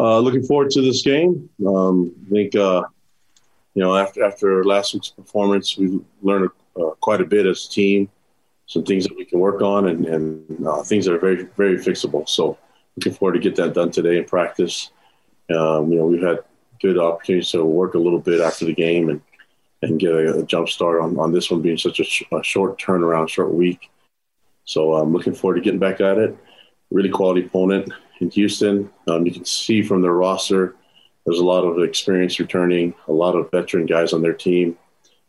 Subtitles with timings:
[0.00, 1.50] Uh, looking forward to this game.
[1.66, 2.84] Um, I think uh,
[3.74, 7.68] you know after after last week's performance, we learned uh, quite a bit as a
[7.68, 8.08] team.
[8.64, 12.26] Some things that we can work on, and, and things that are very very fixable.
[12.26, 12.56] So
[12.96, 14.90] looking forward to get that done today in practice.
[15.54, 16.38] Um, you know, we've had
[16.80, 19.20] good opportunities to work a little bit after the game and
[19.82, 22.42] and get a, a jump start on, on this one being such a, sh- a
[22.42, 23.90] short turnaround, short week.
[24.64, 26.38] So I'm looking forward to getting back at it.
[26.90, 28.90] Really quality opponent in Houston.
[29.08, 30.76] Um, you can see from their roster,
[31.24, 34.76] there's a lot of experience returning, a lot of veteran guys on their team,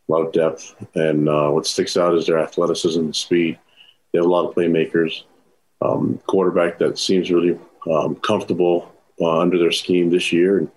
[0.08, 0.74] a lot of depth.
[0.94, 3.58] And uh, what sticks out is their athleticism and speed.
[4.12, 5.24] They have a lot of playmakers.
[5.80, 7.58] Um, quarterback that seems really
[7.90, 10.58] um, comfortable uh, under their scheme this year.
[10.58, 10.70] And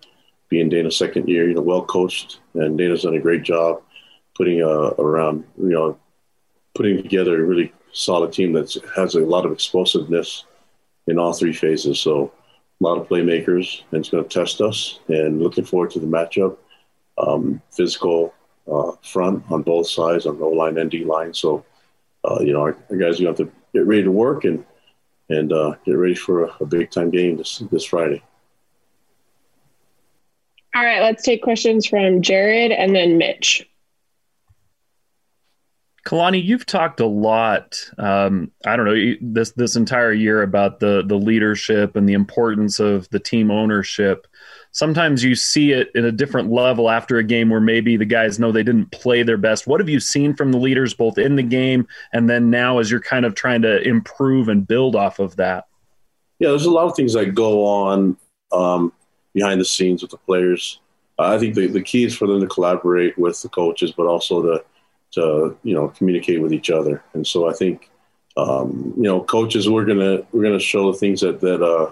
[0.50, 3.82] being Dana's second year, you know, well coached, and Dana's done a great job
[4.36, 5.98] putting uh, around, you know,
[6.74, 10.44] putting together a really solid team that has a lot of explosiveness
[11.08, 12.00] in all three phases.
[12.00, 12.32] So
[12.82, 15.00] a lot of playmakers, and it's going to test us.
[15.08, 16.58] And looking forward to the matchup.
[17.18, 18.34] Um, physical
[18.70, 21.34] uh, front on both sides, on the O line and D line.
[21.34, 21.64] So,
[22.26, 24.44] uh, you know, our, our guys are going to have to get ready to work
[24.44, 24.66] and
[25.30, 28.22] and uh, get ready for a, a big time game this this Friday.
[30.76, 33.66] All right, let's take questions from Jared and then Mitch.
[36.06, 37.80] Kalani, you've talked a lot.
[37.98, 42.80] Um, I don't know this this entire year about the the leadership and the importance
[42.80, 44.28] of the team ownership.
[44.72, 48.38] Sometimes you see it in a different level after a game where maybe the guys
[48.38, 49.66] know they didn't play their best.
[49.66, 52.92] What have you seen from the leaders both in the game and then now as
[52.92, 55.66] you're kind of trying to improve and build off of that?
[56.38, 58.18] Yeah, there's a lot of things that go on
[58.52, 58.94] um,
[59.34, 60.80] behind the scenes with the players.
[61.18, 64.42] I think the, the key is for them to collaborate with the coaches, but also
[64.42, 64.64] to
[65.16, 67.04] to you know communicate with each other.
[67.14, 67.90] And so I think
[68.38, 71.92] um, you know coaches we're gonna we're gonna show the things that that uh,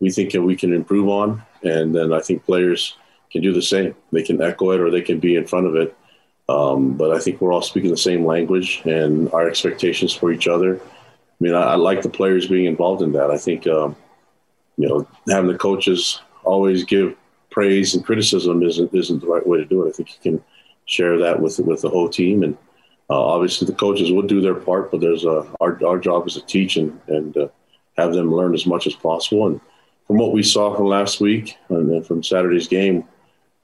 [0.00, 2.96] we think that we can improve on, and then I think players
[3.30, 3.94] can do the same.
[4.12, 5.96] They can echo it or they can be in front of it.
[6.48, 10.48] Um, but I think we're all speaking the same language and our expectations for each
[10.48, 10.80] other.
[10.80, 13.30] I mean, I, I like the players being involved in that.
[13.30, 13.96] I think um,
[14.76, 17.14] you know having the coaches always give
[17.50, 19.90] praise and criticism isn't isn't the right way to do it.
[19.90, 20.44] I think you can
[20.88, 22.42] share that with with the whole team.
[22.42, 22.56] And
[23.08, 26.34] uh, obviously, the coaches will do their part, but there's a our our job is
[26.34, 27.48] to teach and and uh,
[27.96, 29.46] have them learn as much as possible.
[29.46, 29.60] And
[30.06, 33.04] from what we saw from last week and from Saturday's game,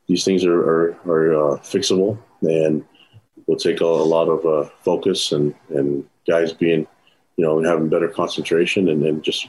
[0.07, 2.85] these things are are, are uh, fixable and
[3.47, 6.87] will take a, a lot of uh, focus and and guys being
[7.37, 9.49] you know having better concentration and then just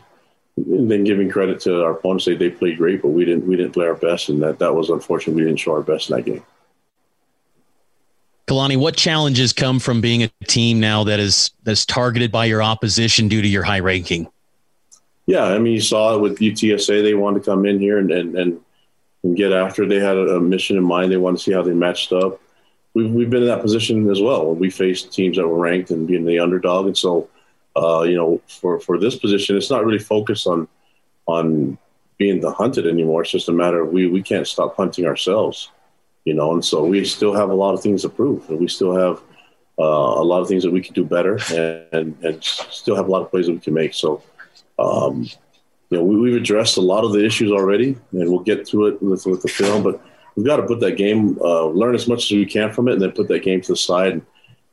[0.57, 3.55] and then giving credit to our opponents, say they played great, but we didn't we
[3.55, 5.35] didn't play our best, and that that was unfortunate.
[5.35, 6.43] We didn't show our best in that game.
[8.55, 12.63] Kalani, what challenges come from being a team now that is that's targeted by your
[12.63, 14.27] opposition due to your high ranking?
[15.25, 17.03] Yeah, I mean, you saw it with UTSA.
[17.03, 18.61] They wanted to come in here and and, and,
[19.23, 19.85] and get after.
[19.85, 21.11] They had a, a mission in mind.
[21.11, 22.39] They wanted to see how they matched up.
[22.93, 24.55] We've, we've been in that position as well.
[24.55, 26.85] We faced teams that were ranked and being the underdog.
[26.85, 27.27] And so,
[27.75, 30.69] uh, you know, for, for this position, it's not really focused on
[31.27, 31.77] on
[32.17, 33.23] being the hunted anymore.
[33.23, 35.71] It's just a matter of we, we can't stop hunting ourselves
[36.25, 38.67] you know, and so we still have a lot of things to prove, and we
[38.67, 39.21] still have
[39.79, 43.07] uh, a lot of things that we can do better, and, and, and still have
[43.07, 43.93] a lot of plays that we can make.
[43.93, 44.23] So,
[44.79, 45.23] um,
[45.91, 48.87] you know, we, have addressed a lot of the issues already, and we'll get to
[48.87, 49.83] it with, with the film.
[49.83, 50.01] But
[50.35, 52.93] we've got to put that game, uh, learn as much as we can from it,
[52.93, 54.25] and then put that game to the side and,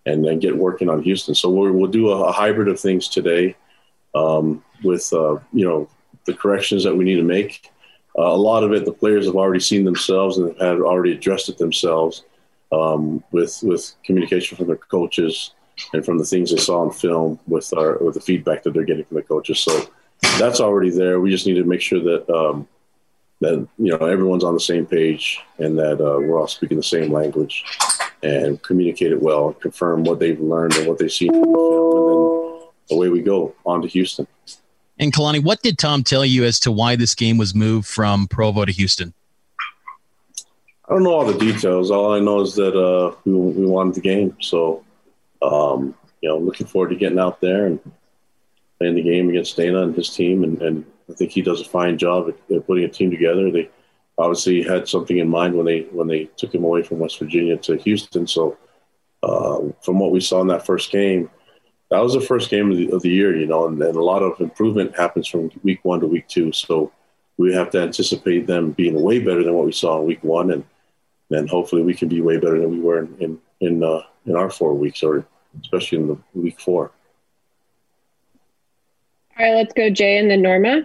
[0.06, 1.34] and then get working on Houston.
[1.34, 3.56] So we will do a, a, hybrid of things today
[4.14, 5.88] um, with uh, you know
[6.24, 7.71] the corrections that we need to make
[8.18, 11.48] uh, a lot of it, the players have already seen themselves and have already addressed
[11.48, 12.24] it themselves
[12.70, 15.52] um, with with communication from their coaches
[15.92, 18.84] and from the things they saw on film with our with the feedback that they're
[18.84, 19.60] getting from the coaches.
[19.60, 19.88] So
[20.38, 21.20] that's already there.
[21.20, 22.68] We just need to make sure that um,
[23.40, 26.82] that you know everyone's on the same page and that uh, we're all speaking the
[26.82, 27.64] same language
[28.22, 32.90] and communicate it well, confirm what they've learned and what they've seen the film, and
[32.90, 34.26] then away we go on to Houston.
[35.02, 38.28] And Kalani, what did Tom tell you as to why this game was moved from
[38.28, 39.12] Provo to Houston?
[40.88, 41.90] I don't know all the details.
[41.90, 44.36] All I know is that uh, we, we wanted the game.
[44.40, 44.84] So,
[45.42, 47.80] um, you know, looking forward to getting out there and
[48.78, 50.44] playing the game against Dana and his team.
[50.44, 53.50] And, and I think he does a fine job at, at, putting a team together.
[53.50, 53.70] They
[54.18, 57.56] obviously had something in mind when they when they took him away from West Virginia
[57.56, 58.28] to Houston.
[58.28, 58.56] So,
[59.24, 61.28] uh, from what we saw in that first game,
[61.92, 64.02] that was the first game of the, of the year, you know, and, and, a
[64.02, 66.50] lot of improvement happens from week one to week two.
[66.50, 66.90] So
[67.36, 70.50] we have to anticipate them being way better than what we saw in week one,
[70.52, 70.64] and
[71.28, 74.36] then hopefully we can be way better than we were in in in, uh, in
[74.36, 75.26] our four weeks, or
[75.60, 76.92] especially in the week four.
[79.38, 80.84] All right, let's go, Jay, and then Norma.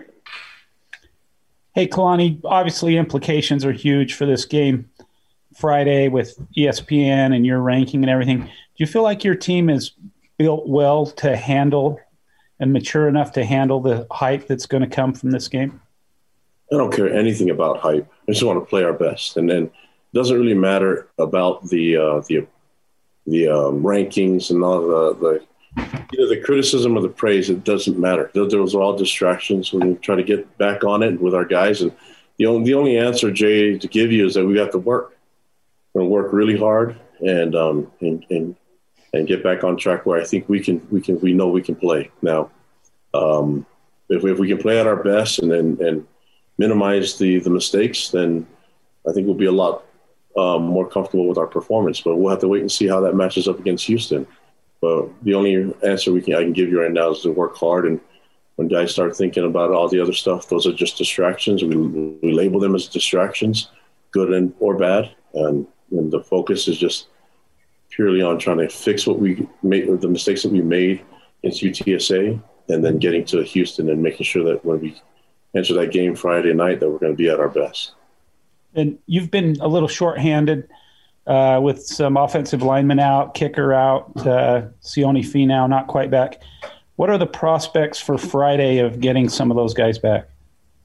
[1.74, 4.89] Hey, Kalani, obviously implications are huge for this game
[5.56, 8.39] Friday with ESPN and your ranking and everything.
[8.42, 9.92] Do you feel like your team is
[10.37, 11.99] built well to handle
[12.59, 15.81] and mature enough to handle the hype that's going to come from this game?
[16.71, 18.11] I don't care anything about hype.
[18.27, 19.71] I just want to play our best, and then it
[20.13, 22.45] doesn't really matter about the uh, the
[23.25, 27.49] the um, rankings and all the the the criticism or the praise.
[27.49, 28.31] It doesn't matter.
[28.33, 29.71] Those, are all distractions.
[29.71, 31.93] When We try to get back on it with our guys, and
[32.37, 35.17] the only the only answer, Jay, to give you is that we have to work.
[35.93, 38.55] We're gonna work really hard and um and and
[39.13, 41.62] and get back on track where I think we can we can we know we
[41.62, 42.51] can play now.
[43.13, 43.65] Um,
[44.09, 46.07] if we, if we can play at our best and and, and
[46.57, 48.48] minimize the the mistakes, then
[49.07, 49.86] I think we'll be a lot
[50.38, 52.01] um, more comfortable with our performance.
[52.01, 54.27] But we'll have to wait and see how that matches up against Houston.
[54.81, 57.56] But the only answer we can I can give you right now is to work
[57.56, 57.86] hard.
[57.86, 58.00] And
[58.56, 61.63] when guys start thinking about all the other stuff, those are just distractions.
[61.63, 63.69] We, we label them as distractions,
[64.12, 67.07] good and or bad, and, and the focus is just
[67.89, 71.03] purely on trying to fix what we made, the mistakes that we made
[71.43, 75.01] against UTSA, and then getting to Houston and making sure that when we
[75.55, 77.93] enter that game Friday night that we're going to be at our best.
[78.75, 80.69] And you've been a little shorthanded
[81.25, 86.41] uh, with some offensive linemen out, kicker out, uh, Sione Finau not quite back.
[86.95, 90.29] What are the prospects for Friday of getting some of those guys back?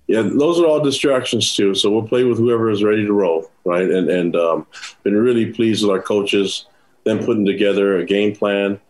[0.08, 1.75] Yeah, those are all distractions too.
[1.75, 3.88] So we'll play with whoever is ready to roll, right?
[3.88, 4.66] And and um,
[5.04, 6.66] been really pleased with our coaches,
[7.04, 8.81] them putting together a game plan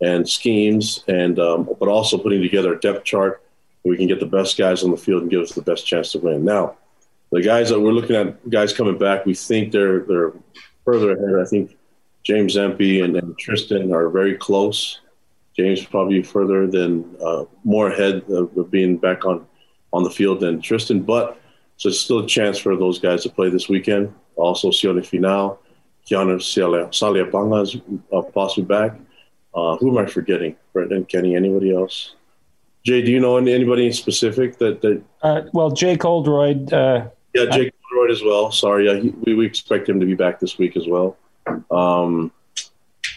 [0.00, 3.42] and schemes, and um, but also putting together a depth chart
[3.86, 6.12] we can get the best guys on the field and give us the best chance
[6.12, 6.44] to win.
[6.44, 6.76] Now,
[7.30, 10.32] the guys that we're looking at, guys coming back, we think they're they're
[10.84, 11.40] further ahead.
[11.40, 11.76] I think
[12.24, 15.00] James Empey and, and Tristen are very close.
[15.56, 19.46] James probably further than uh, more ahead of, being back on
[19.92, 21.40] on the field than Tristen, but
[21.76, 24.12] so it's still a chance for those guys to play this weekend.
[24.34, 25.58] Also, Sione Finau,
[26.08, 27.76] Keanu Saliapanga is
[28.12, 28.98] uh, possibly back.
[29.54, 30.56] Uh, who am I forgetting?
[30.72, 32.14] Brendan, Kenny, anybody else?
[32.84, 35.02] Jay, do you know anybody specific that that?
[35.22, 36.72] Uh, well, Jake Oldroyd.
[36.72, 38.52] Uh, yeah, Jake I, Oldroyd as well.
[38.52, 41.16] Sorry, yeah, he, we, we expect him to be back this week as well.
[41.70, 42.30] Um,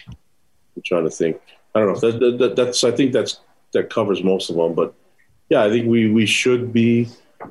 [0.08, 1.40] I'm trying to think.
[1.74, 2.10] I don't know.
[2.10, 3.40] That, that, that's I think that's
[3.72, 4.74] that covers most of them.
[4.74, 4.92] But
[5.48, 7.08] yeah, I think we we should be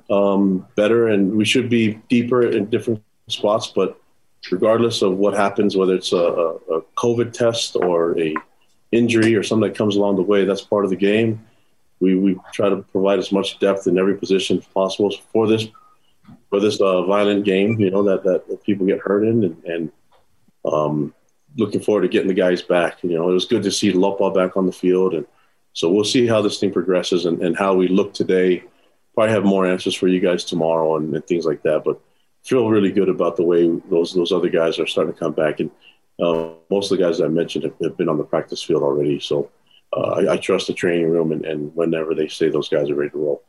[0.10, 3.68] um, better and we should be deeper in different spots.
[3.68, 3.98] But
[4.52, 8.34] regardless of what happens, whether it's a, a COVID test or a
[8.92, 11.46] injury or something that comes along the way, that's part of the game
[12.00, 15.68] we, we try to provide as much depth in every position possible for this
[16.50, 17.80] for this uh, violent game.
[17.80, 19.92] You know that, that, people get hurt in, and, and
[20.66, 21.14] um,
[21.58, 23.04] looking forward to getting the guys back.
[23.04, 25.26] You know, it was good to see Lopa back on the field, and
[25.74, 28.64] so we'll see how this thing progresses and, and how we look today.
[29.14, 31.84] Probably have more answers for you guys tomorrow and, and things like that.
[31.84, 32.00] But
[32.50, 35.60] feel really good about the way those those other guys are starting to come back,
[35.60, 35.70] and
[36.20, 39.20] uh, most of the guys I mentioned have, have been on the practice field already.
[39.20, 39.52] So
[39.94, 42.96] uh, I, I, trust the training room and, and, whenever they say those guys are
[42.96, 43.44] ready to roll.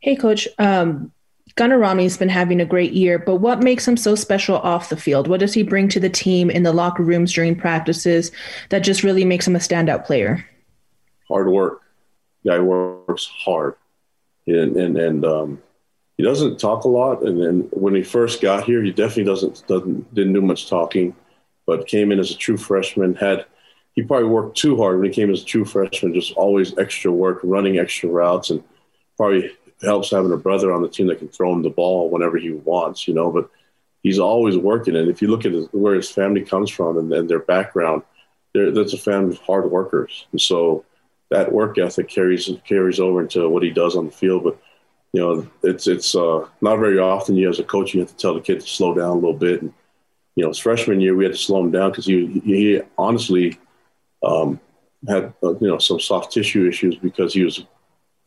[0.00, 0.46] Hey, coach.
[0.58, 1.12] Um,
[1.56, 4.96] Gunner Romney's been having a great year, but what makes him so special off the
[4.96, 5.26] field?
[5.26, 8.30] What does he bring to the team in the locker rooms during practices
[8.68, 10.46] that just really makes him a standout player?
[11.26, 11.82] Hard work.
[12.46, 13.74] Guy works hard,
[14.46, 15.62] and and, and um,
[16.18, 17.22] he doesn't talk a lot.
[17.22, 21.14] And then when he first got here, he definitely doesn't doesn't didn't do much talking,
[21.64, 23.14] but came in as a true freshman.
[23.14, 23.46] Had
[23.94, 27.10] he probably worked too hard when he came as a true freshman, just always extra
[27.10, 28.62] work, running extra routes, and
[29.16, 29.50] probably
[29.82, 32.50] helps having a brother on the team that can throw him the ball whenever he
[32.50, 33.30] wants, you know.
[33.30, 33.48] But
[34.02, 34.96] he's always working.
[34.96, 38.02] And if you look at his, where his family comes from and, and their background,
[38.54, 40.26] that's a family of hard workers.
[40.32, 40.84] And so
[41.30, 44.42] that work ethic carries carries over into what he does on the field.
[44.42, 44.58] But
[45.12, 48.16] you know, it's it's uh, not very often you as a coach you have to
[48.16, 49.62] tell the kid to slow down a little bit.
[49.62, 49.72] And
[50.36, 53.58] you know, his freshman year we had to slow him down because he he honestly
[54.22, 54.60] um,
[55.08, 57.64] had uh, you know some soft tissue issues because he was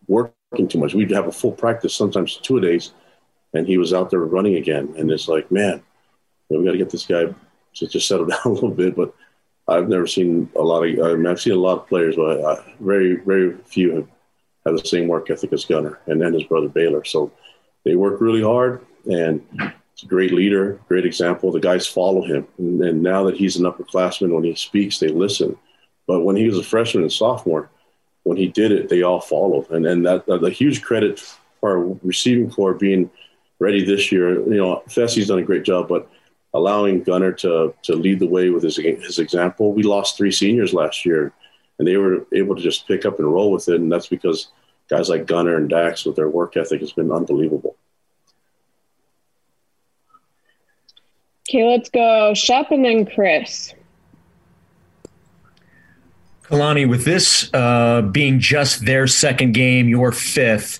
[0.08, 0.94] working too much.
[0.94, 2.94] We'd have a full practice, sometimes two days,
[3.54, 4.94] and he was out there running again.
[4.98, 5.84] And it's like, man,
[6.50, 8.96] you know, we got to get this guy to just settle down a little bit.
[8.96, 9.14] But
[9.68, 11.06] I've never seen a lot of.
[11.06, 14.08] I mean, I've seen a lot of players, but I, very, very few have,
[14.66, 17.04] have the same work ethic as Gunner, and then his brother Baylor.
[17.04, 17.32] So
[17.84, 19.46] they work really hard, and
[19.96, 21.52] he's a great leader, great example.
[21.52, 25.08] The guys follow him, and, and now that he's an upperclassman, when he speaks, they
[25.08, 25.58] listen
[26.12, 27.70] but when he was a freshman and sophomore,
[28.24, 29.70] when he did it, they all followed.
[29.72, 31.24] And then that, a huge credit
[31.62, 33.10] for receiving corps being
[33.60, 34.42] ready this year.
[34.42, 36.10] You know, Fesi's done a great job, but
[36.54, 39.74] allowing Gunner to to lead the way with his his example.
[39.74, 41.32] We lost three seniors last year,
[41.82, 43.82] and they were able to just pick up and roll with it.
[43.82, 44.50] And that's because
[44.88, 47.76] guys like Gunner and Dax with their work ethic has been unbelievable.
[51.50, 53.74] Okay, let's go Shep and then Chris.
[56.44, 60.78] Kalani, with this uh, being just their second game, your fifth,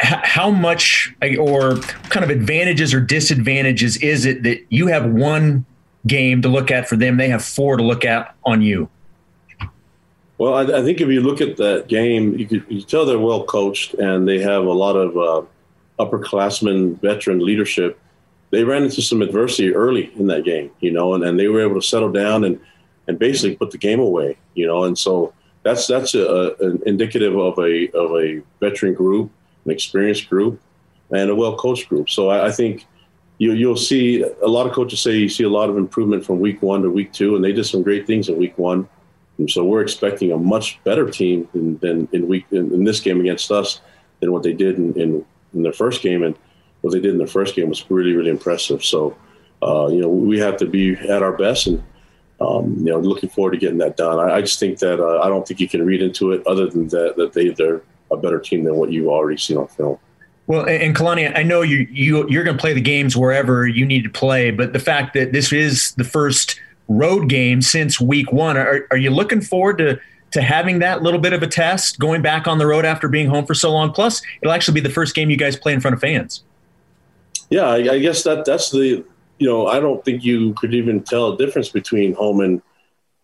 [0.00, 1.78] h- how much or
[2.10, 5.66] kind of advantages or disadvantages is it that you have one
[6.06, 8.88] game to look at for them, they have four to look at on you?
[10.38, 13.18] Well, I, I think if you look at that game, you could you tell they're
[13.18, 17.98] well coached and they have a lot of uh, upperclassmen, veteran leadership.
[18.50, 21.60] They ran into some adversity early in that game, you know, and, and they were
[21.60, 22.60] able to settle down and–
[23.08, 24.84] and basically put the game away, you know.
[24.84, 25.32] And so
[25.64, 29.30] that's that's a, an indicative of a of a veteran group,
[29.64, 30.60] an experienced group,
[31.10, 32.08] and a well coached group.
[32.08, 32.86] So I, I, think
[33.38, 36.38] you you'll see a lot of coaches say you see a lot of improvement from
[36.38, 38.88] week one to week two, and they did some great things in week one.
[39.38, 43.00] And so we're expecting a much better team than, than in week in, in, this
[43.00, 43.80] game against us
[44.20, 46.36] than what they did in, in, in their first game, and
[46.80, 48.84] what they did in their first game was really really impressive.
[48.84, 49.16] So.
[49.60, 51.82] Uh, you know, we have to be at our best, and
[52.40, 54.18] um, you know, looking forward to getting that done.
[54.18, 56.68] I, I just think that uh, I don't think you can read into it other
[56.68, 59.98] than that that they they're a better team than what you've already seen on film.
[60.46, 63.84] Well, and Kalani, I know you you you're going to play the games wherever you
[63.84, 68.32] need to play, but the fact that this is the first road game since week
[68.32, 71.98] one, are, are you looking forward to to having that little bit of a test
[71.98, 73.92] going back on the road after being home for so long?
[73.92, 76.42] Plus, it'll actually be the first game you guys play in front of fans.
[77.48, 79.04] Yeah, I, I guess that that's the
[79.38, 82.62] you know, I don't think you could even tell a difference between home and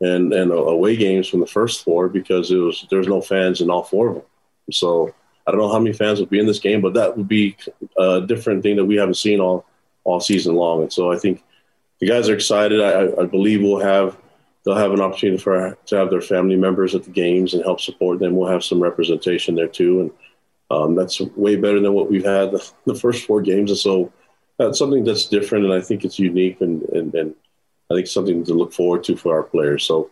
[0.01, 3.71] and and away games from the first four because it was there's no fans in
[3.71, 4.25] all four of them.
[4.71, 5.15] So
[5.47, 7.57] I don't know how many fans will be in this game, but that would be
[7.99, 9.67] a different thing that we haven't seen all
[10.05, 10.83] all season long.
[10.83, 11.43] And so I think
[12.05, 12.83] the guys are excited.
[12.83, 14.19] I, I believe we'll have
[14.65, 17.81] they'll have an opportunity for to have their family members at the games and help
[17.81, 18.37] support them.
[18.37, 20.11] We'll have some representation there too, and
[20.71, 23.71] um, that's way better than what we've had the, the first four games.
[23.71, 24.13] And so
[24.59, 27.35] that's something that's different, and I think it's unique, and, and, and
[27.91, 29.87] I think something to look forward to for our players.
[29.87, 30.11] So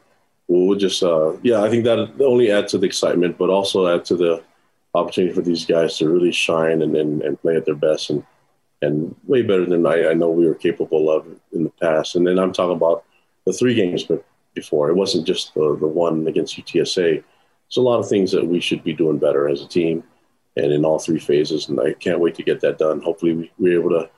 [0.49, 4.07] we'll just, uh, yeah, I think that only add to the excitement, but also add
[4.07, 4.43] to the
[4.95, 8.25] opportunity for these guys to really shine and, and, and play at their best and
[8.83, 12.17] and way better than I, I know we were capable of in the past.
[12.17, 13.05] And then I'm talking about
[13.47, 14.05] the three games
[14.55, 14.91] before.
[14.91, 17.23] It wasn't just the, the one against UTSA.
[17.23, 20.03] There's a lot of things that we should be doing better as a team
[20.57, 21.69] and in all three phases.
[21.69, 23.01] And I can't wait to get that done.
[23.01, 24.11] Hopefully we, we're able to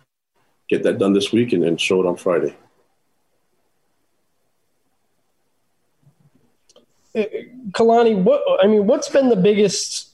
[0.68, 2.56] get that done this week and then show it on Friday.
[7.14, 7.24] Uh,
[7.70, 10.13] Kalani, what I mean, what's been the biggest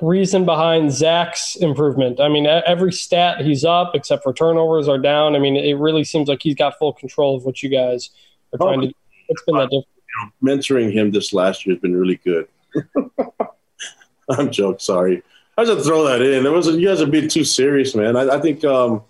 [0.00, 2.20] reason behind Zach's improvement?
[2.20, 5.36] I mean, every stat he's up except for turnovers are down.
[5.36, 8.10] I mean, it really seems like he's got full control of what you guys
[8.52, 8.86] are trying to.
[8.88, 8.94] do.
[9.28, 9.86] What's been that difference?
[10.42, 12.48] Mentoring him this last year has been really good.
[14.30, 14.78] I'm joking.
[14.78, 15.22] Sorry,
[15.58, 16.46] I just throw that in.
[16.46, 18.16] It was you guys are being too serious, man.
[18.16, 18.64] I, I think.
[18.64, 19.02] Um,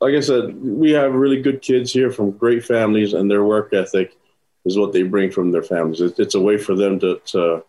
[0.00, 3.72] like I said, we have really good kids here from great families, and their work
[3.72, 4.16] ethic
[4.64, 6.00] is what they bring from their families.
[6.00, 7.64] It's a way for them to, to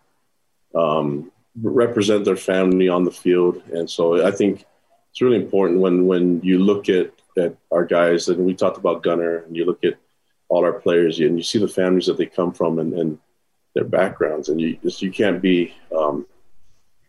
[0.74, 1.30] um,
[1.62, 4.64] represent their family on the field, and so I think
[5.10, 9.02] it's really important when when you look at at our guys, and we talked about
[9.02, 9.94] Gunner, and you look at
[10.48, 13.18] all our players, and you see the families that they come from and, and
[13.74, 16.26] their backgrounds, and you just you can't be um,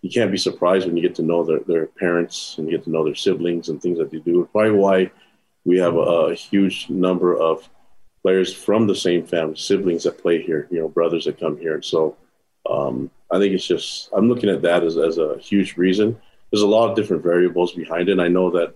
[0.02, 2.86] you can't be surprised when you get to know their, their parents and you get
[2.86, 4.48] to know their siblings and things that they do.
[4.52, 5.12] Probably why
[5.66, 7.68] we have a, a huge number of
[8.22, 11.76] players from the same family, siblings that play here, you know, brothers that come here.
[11.76, 12.16] And so
[12.70, 16.18] um, I think it's just, I'm looking at that as, as a huge reason.
[16.52, 18.14] There's a lot of different variables behind it.
[18.14, 18.74] And I know that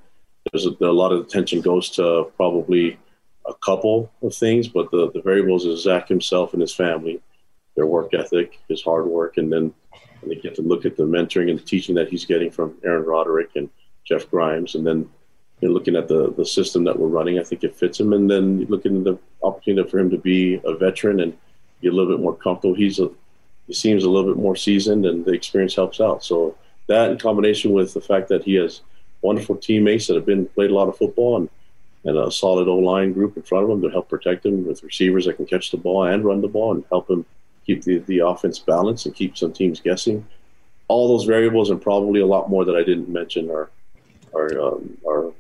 [0.52, 2.98] there's a, a lot of attention goes to probably
[3.48, 7.22] a couple of things, but the, the variables is Zach himself and his family,
[7.76, 9.74] their work ethic, his hard work, and then
[10.22, 12.76] and they get to look at the mentoring and the teaching that he's getting from
[12.84, 13.70] Aaron Roderick and
[14.06, 15.10] Jeff Grimes, and then
[15.60, 18.14] you know, looking at the the system that we're running, I think it fits him.
[18.14, 21.38] And then looking at the opportunity for him to be a veteran and
[21.82, 22.76] be a little bit more comfortable.
[22.76, 23.10] He's a
[23.68, 26.24] he seems a little bit more seasoned, and the experience helps out.
[26.24, 26.56] So
[26.88, 28.82] that, in combination with the fact that he has
[29.22, 31.50] wonderful teammates that have been played a lot of football and
[32.06, 34.84] and a solid O line group in front of him to help protect him with
[34.84, 37.26] receivers that can catch the ball and run the ball and help him
[37.66, 40.26] keep the, the offense balanced and keep some teams guessing.
[40.90, 43.70] All those variables and probably a lot more that I didn't mention are
[44.34, 45.32] are um, are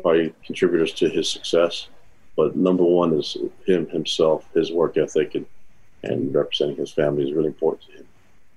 [0.00, 1.88] probably contributors to his success.
[2.36, 5.44] But number one is him himself, his work ethic, and
[6.02, 8.06] and representing his family is really important to him.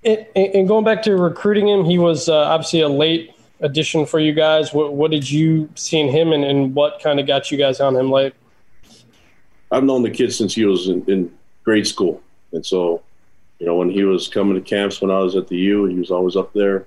[0.03, 4.19] And, and going back to recruiting him, he was uh, obviously a late addition for
[4.19, 4.73] you guys.
[4.73, 7.79] What, what did you see in him, and, and what kind of got you guys
[7.79, 8.33] on him late?
[9.71, 11.31] I've known the kid since he was in, in
[11.63, 12.21] grade school.
[12.51, 13.03] And so,
[13.59, 15.95] you know, when he was coming to camps when I was at the U, he
[15.95, 16.85] was always up there.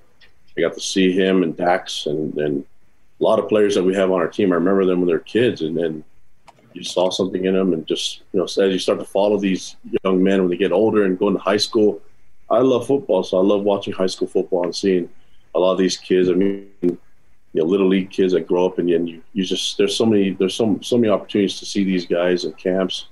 [0.57, 2.65] I got to see him and Dax and, and
[3.21, 4.53] a lot of players that we have on our team.
[4.53, 6.05] I remember them when they're kids, and then
[6.75, 9.77] you saw something in them, and just you know, as you start to follow these
[10.05, 12.01] young men when they get older and go into high school.
[12.51, 15.09] I love football, so I love watching high school football and seeing
[15.55, 16.29] a lot of these kids.
[16.29, 16.99] I mean, you
[17.55, 20.55] know, little league kids that grow up, and you you just there's so many there's
[20.55, 23.07] so so many opportunities to see these guys in camps.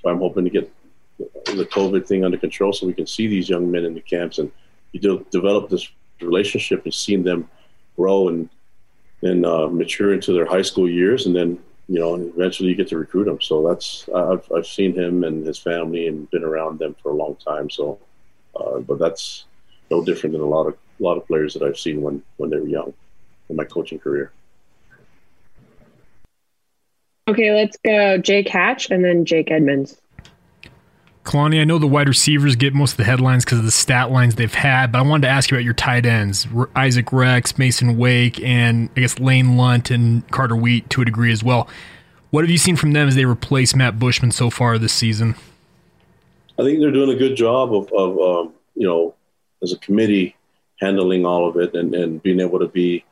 [0.00, 0.70] So I'm hoping to get
[1.18, 4.38] the COVID thing under control so we can see these young men in the camps
[4.38, 4.52] and
[4.92, 5.88] you do, develop this
[6.20, 7.48] relationship and seeing them
[7.96, 8.48] grow and
[9.22, 11.58] then uh, mature into their high school years, and then
[11.88, 13.40] you know, and eventually you get to recruit them.
[13.40, 17.14] So that's I've I've seen him and his family and been around them for a
[17.14, 17.70] long time.
[17.70, 17.98] So,
[18.54, 19.44] uh, but that's
[19.90, 22.50] no different than a lot of a lot of players that I've seen when when
[22.50, 22.92] they were young
[23.48, 24.32] in my coaching career.
[27.28, 30.00] Okay, let's go Jake Hatch and then Jake Edmonds.
[31.26, 34.10] Kalani, I know the wide receivers get most of the headlines because of the stat
[34.10, 37.58] lines they've had, but I wanted to ask you about your tight ends, Isaac Rex,
[37.58, 41.68] Masen Wake, and I guess Lane Lunt and Carter Wheat to a degree as well.
[42.30, 45.34] What have you seen from them as they replace Matt Bushman so far this season?
[46.58, 49.14] I think they're doing a good job of, of um, you know,
[49.62, 50.36] as a committee
[50.80, 53.04] handling all of it and, and being able to be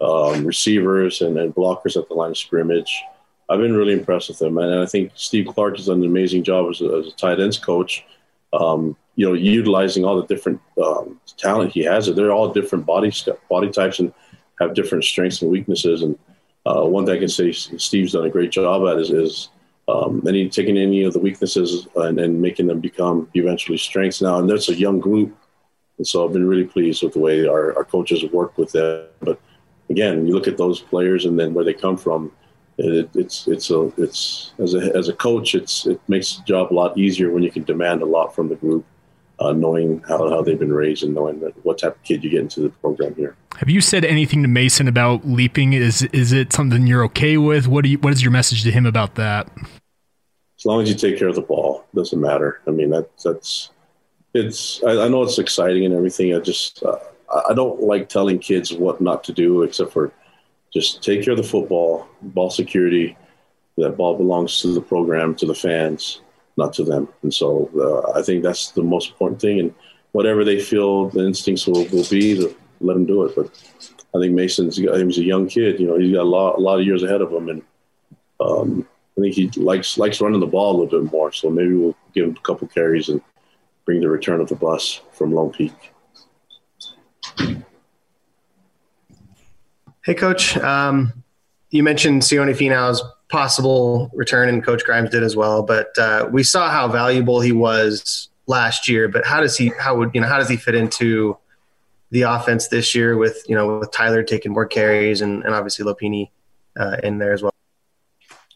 [0.00, 3.02] um, receivers and, and blockers at the line of scrimmage.
[3.48, 6.44] I've been really impressed with him, and I think Steve Clark has done an amazing
[6.44, 8.04] job as a, as a tight ends coach.
[8.52, 12.06] Um, you know, utilizing all the different um, talent he has.
[12.06, 13.12] They're all different body
[13.48, 14.12] body types and
[14.60, 16.02] have different strengths and weaknesses.
[16.02, 16.18] And
[16.66, 19.48] uh, one thing I can say Steve's done a great job at is, is
[19.88, 24.38] um, any taking any of the weaknesses and, and making them become eventually strengths now.
[24.38, 25.36] And that's a young group,
[25.98, 28.72] and so I've been really pleased with the way our, our coaches have worked with
[28.72, 29.06] them.
[29.20, 29.38] But
[29.90, 32.32] again, you look at those players and then where they come from
[32.78, 36.72] it, it's it's a it's as a as a coach, it's it makes the job
[36.72, 38.84] a lot easier when you can demand a lot from the group,
[39.38, 42.30] uh, knowing how, how they've been raised and knowing that what type of kid you
[42.30, 43.36] get into the program here.
[43.56, 45.72] Have you said anything to Masen about leaping?
[45.72, 47.68] Is is it something you're okay with?
[47.68, 49.48] What do you, what is your message to him about that?
[50.58, 52.60] As long as you take care of the ball, doesn't matter.
[52.66, 53.70] I mean that that's
[54.32, 56.34] it's I, I know it's exciting and everything.
[56.34, 56.98] I just uh,
[57.48, 60.12] I don't like telling kids what not to do except for
[60.74, 63.16] just take care of the football, ball security.
[63.78, 66.20] That ball belongs to the program, to the fans,
[66.56, 67.08] not to them.
[67.22, 69.60] And so uh, I think that's the most important thing.
[69.60, 69.74] And
[70.12, 73.34] whatever they feel the instincts will, will be, to let them do it.
[73.34, 73.46] But
[74.14, 75.80] I think Masen's he's a young kid.
[75.80, 77.62] You know, he's got a lot, a lot of years ahead of him, and
[78.40, 81.32] um, I think he likes likes running the ball a little bit more.
[81.32, 83.20] So maybe we'll give him a couple carries and
[83.84, 85.93] bring the return of the bus from Lone Peak.
[90.04, 90.58] Hey, Coach.
[90.58, 91.24] Um,
[91.70, 95.62] you mentioned Sione Finau's possible return, and Coach Grimes did as well.
[95.62, 99.08] But uh, we saw how valuable he was last year.
[99.08, 99.72] But how does he?
[99.80, 100.26] How would you know?
[100.26, 101.38] How does he fit into
[102.10, 105.86] the offense this year with you know with Tyler taking more carries and, and obviously
[105.86, 106.28] Lopini
[106.78, 107.54] uh, in there as well?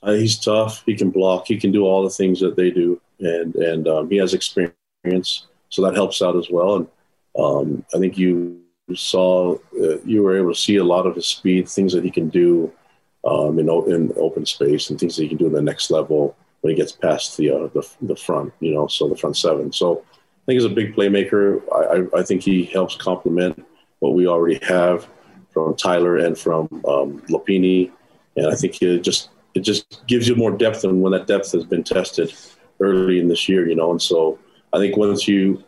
[0.03, 0.83] Uh, he's tough.
[0.85, 1.47] He can block.
[1.47, 5.47] He can do all the things that they do, and and um, he has experience,
[5.71, 6.77] so that helps out as well.
[6.77, 6.89] And
[7.39, 8.61] um, I think you
[8.97, 12.11] saw uh, you were able to see a lot of his speed, things that he
[12.11, 12.73] can do
[13.25, 16.37] um, in, in open space, and things that he can do in the next level
[16.61, 19.73] when he gets past the uh, the, the front, you know, so the front seven.
[19.73, 21.63] So I think he's a big playmaker.
[21.73, 23.65] I, I, I think he helps complement
[24.01, 25.09] what we already have
[25.51, 30.57] from Tyler and from um, and I think it just it just gives you more
[30.57, 32.33] depth, and when that depth has been tested
[32.81, 34.39] early in this year, you know, and so
[34.73, 35.65] I think once you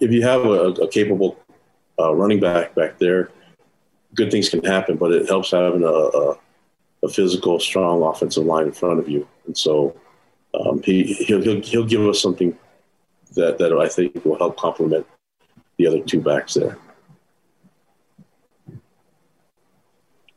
[0.00, 1.38] if you have a, a capable
[2.00, 3.30] uh, running back back there,
[4.14, 4.96] good things can happen.
[4.96, 6.38] But it helps having a, a,
[7.04, 9.26] a physical, strong offensive line in front of you.
[9.46, 9.94] And so
[10.58, 12.56] um, he he'll, he'll, he'll give us something
[13.34, 15.06] that that I think will help complement
[15.76, 16.78] the other two backs there.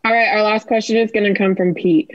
[0.05, 2.11] All right, our last question is going to come from Pete.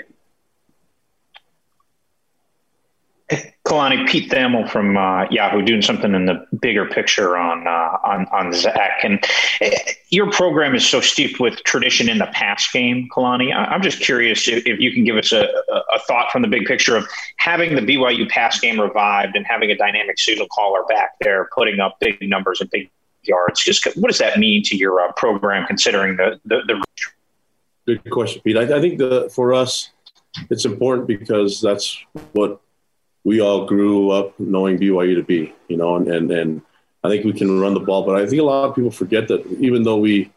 [3.66, 8.26] Kalani, Pete Thamel from uh, Yahoo, doing something in the bigger picture on uh, on
[8.32, 9.00] on Zach.
[9.02, 9.22] And
[9.60, 9.68] uh,
[10.08, 13.54] your program is so steeped with tradition in the pass game, Kalani.
[13.54, 16.48] I, am just curious if, if, you can give us a, a, thought from the
[16.48, 20.82] big picture of having the BYU pass game revived and having a dynamic signal caller
[20.88, 22.90] back there, putting up big numbers and big
[23.24, 23.62] yards.
[23.62, 26.82] Just what does that mean to your uh, program, considering the, the the.
[27.84, 28.56] Good question, Pete.
[28.56, 29.90] I, I think the for us,
[30.48, 32.62] it's important because that's what
[33.28, 36.62] we all grew up knowing BYU to be, you know, and, and, and
[37.04, 38.06] I think we can run the ball.
[38.06, 40.32] But I think a lot of people forget that even though we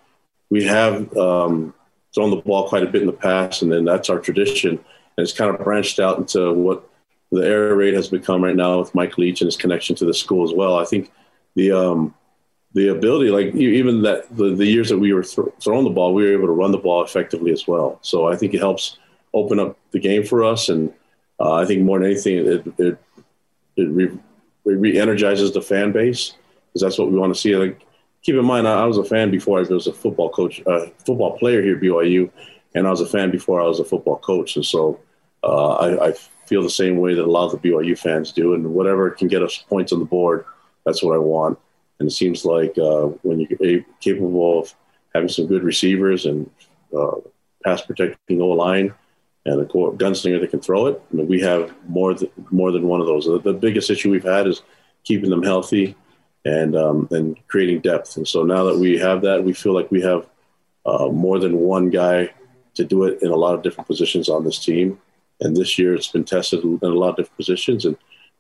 [0.49, 1.73] we have um,
[2.13, 5.23] thrown the ball quite a bit in the past, and then that's our tradition, and
[5.23, 6.83] it's kind of branched out into what
[7.31, 10.13] the air raid has become right now with Mike Leach and his connection to the
[10.13, 10.77] school as well.
[10.77, 11.13] I think
[11.55, 12.13] the um,
[12.73, 16.13] the ability, like even that the, the years that we were th- throwing the ball,
[16.13, 17.99] we were able to run the ball effectively as well.
[18.01, 18.97] So I think it helps
[19.33, 20.93] open up the game for us, and
[21.41, 22.97] uh, I think more than anything, it it,
[23.75, 24.19] it re-
[24.63, 26.35] re-energizes the fan base
[26.67, 27.55] because that's what we want to see.
[27.55, 27.81] Like,
[28.21, 30.85] keep in mind, I, I was a fan before I was a football coach, uh,
[31.05, 32.29] football player here at BYU,
[32.75, 34.99] and I was a fan before I was a football coach, and so
[35.43, 36.11] uh, I, I
[36.45, 39.27] feel the same way that a lot of the BYU fans do, and whatever can
[39.27, 40.45] get us points on the board,
[40.85, 41.57] that's what I want.
[41.99, 44.75] And it seems like uh, when you're capable of
[45.13, 46.49] having some good receivers and
[46.95, 47.15] uh,
[47.63, 48.93] pass protecting O line
[49.45, 52.87] and a gunslinger that can throw it, I mean, we have more than more than
[52.87, 53.25] one of those.
[53.25, 54.61] The, the biggest issue we've had is
[55.03, 55.95] keeping them healthy
[56.45, 58.17] and um, and creating depth.
[58.17, 60.27] And so now that we have that, we feel like we have
[60.85, 62.29] uh, more than one guy
[62.75, 64.99] to do it in a lot of different positions on this team.
[65.39, 67.97] And this year, it's been tested in a lot of different positions, and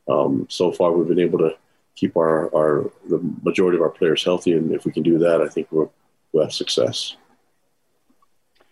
[0.07, 1.55] um, so far we've been able to
[1.95, 4.53] keep our, our the majority of our players healthy.
[4.53, 5.91] And if we can do that, I think we'll,
[6.31, 7.15] we'll have success.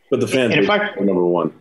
[0.09, 0.67] But the fan base,
[0.99, 1.53] number one.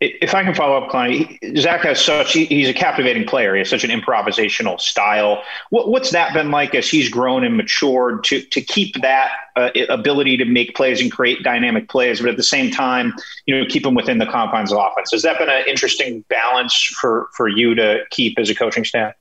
[0.00, 3.54] If I can follow up, Kalani, Zach has such, he's a captivating player.
[3.54, 5.42] He has such an improvisational style.
[5.70, 9.70] What, what's that been like as he's grown and matured to, to keep that uh,
[9.88, 13.14] ability to make plays and create dynamic plays, but at the same time,
[13.46, 15.12] you know, keep him within the confines of offense?
[15.12, 19.14] Has that been an interesting balance for, for you to keep as a coaching staff?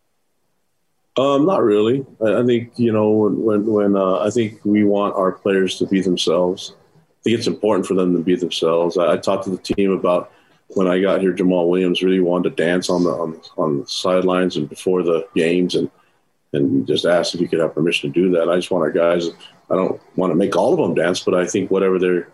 [1.18, 2.06] Um, not really.
[2.22, 5.80] I, I, think you know when when, when uh, I think we want our players
[5.80, 6.76] to be themselves.
[7.28, 8.98] Think it's important for them to be themselves.
[8.98, 10.32] I, I, talked to the team about
[10.70, 11.34] when I got here.
[11.34, 15.28] Jamaal Williams really wanted to dance on the on, on the sidelines and before the
[15.36, 15.92] games, and
[16.54, 18.50] and just asked if he could have permission to do that.
[18.50, 19.28] I just want our guys.
[19.70, 22.30] I don't want to make all of them dance, but I think whatever they're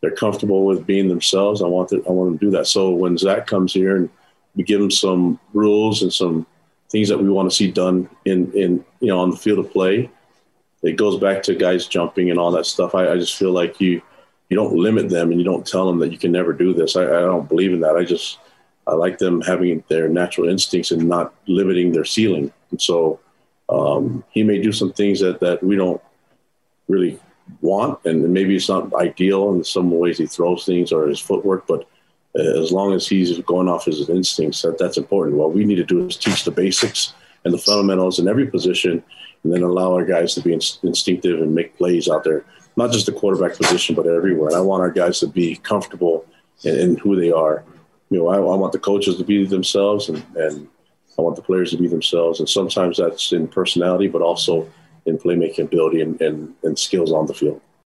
[0.00, 2.66] they're comfortable with being themselves, I want I want them to do that.
[2.66, 4.10] So when Zach comes here and
[4.56, 6.48] we give him some rules and some
[6.90, 9.70] things that we want to see done in in you know on the field of
[9.70, 10.10] play.
[10.82, 12.96] It goes back to guys jumping and all that stuff.
[12.96, 14.02] I, I just feel like you
[14.52, 16.94] you don't limit them and you don't tell them that you can never do this.
[16.94, 17.96] I, I don't believe in that.
[17.96, 18.38] I just
[18.86, 22.52] I like them having their natural instincts and not limiting their ceiling.
[22.70, 23.18] And so
[23.70, 26.02] um, he may do some things that that we don't
[26.86, 27.18] really
[27.62, 31.66] want, and maybe it's not ideal in some ways he throws things or his footwork,
[31.66, 31.88] but
[32.34, 35.36] as long as he's going off his instincts, that, that's important.
[35.36, 39.02] What we need to do is teach the basics and the fundamentals in every position,
[39.42, 42.44] and then allow our guys to be in, instinctive and make plays out there,
[42.76, 44.48] not just the quarterback position, but everywhere.
[44.48, 46.26] And I want our guys to be comfortable
[46.64, 47.64] in, in who they are.
[48.10, 50.68] You know, I, I, want the coaches to be themselves, and, and
[51.18, 52.40] I want the players to be themselves.
[52.40, 54.70] And sometimes that's in personality, but also
[55.06, 57.60] in playmaking ability and, and, and skills on the field.